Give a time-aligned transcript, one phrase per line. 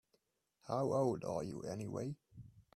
[0.63, 2.17] How old are you anyway?